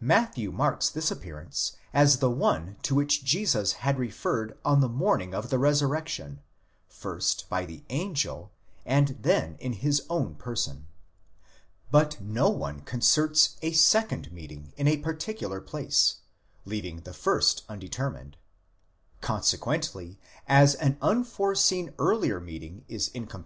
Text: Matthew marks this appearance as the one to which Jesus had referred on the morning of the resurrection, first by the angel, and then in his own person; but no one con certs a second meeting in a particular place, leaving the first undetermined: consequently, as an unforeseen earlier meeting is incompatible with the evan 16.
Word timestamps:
Matthew 0.00 0.52
marks 0.52 0.88
this 0.90 1.10
appearance 1.10 1.72
as 1.92 2.18
the 2.18 2.30
one 2.30 2.76
to 2.82 2.94
which 2.94 3.24
Jesus 3.24 3.72
had 3.82 3.98
referred 3.98 4.56
on 4.64 4.80
the 4.80 4.88
morning 4.88 5.34
of 5.34 5.50
the 5.50 5.58
resurrection, 5.58 6.38
first 6.88 7.48
by 7.48 7.66
the 7.66 7.82
angel, 7.88 8.52
and 8.86 9.08
then 9.20 9.56
in 9.58 9.72
his 9.72 10.06
own 10.08 10.36
person; 10.36 10.86
but 11.90 12.20
no 12.20 12.48
one 12.48 12.82
con 12.82 13.00
certs 13.00 13.56
a 13.60 13.72
second 13.72 14.30
meeting 14.30 14.72
in 14.76 14.86
a 14.86 14.98
particular 14.98 15.60
place, 15.60 16.18
leaving 16.64 17.00
the 17.00 17.12
first 17.12 17.64
undetermined: 17.68 18.36
consequently, 19.20 20.16
as 20.46 20.76
an 20.76 20.96
unforeseen 21.02 21.92
earlier 21.98 22.38
meeting 22.40 22.84
is 22.86 23.08
incompatible 23.08 23.10
with 23.10 23.10
the 23.10 23.16
evan 23.16 23.28
16. 23.30 23.40